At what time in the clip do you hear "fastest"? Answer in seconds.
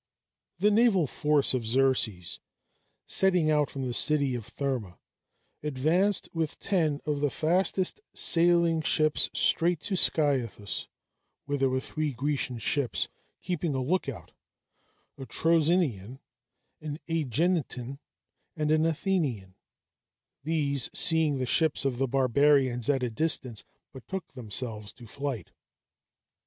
7.29-8.01